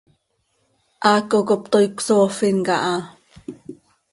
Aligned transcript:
Haaco 1.03 1.37
cop 1.47 1.63
toii 1.71 1.89
cösoofin 1.95 2.57
caha. 2.67 2.95